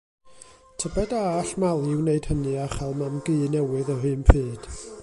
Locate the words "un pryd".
4.15-4.71